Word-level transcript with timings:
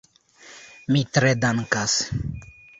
Mi 0.95 1.05
tre 1.19 1.31
dankas. 1.45 2.01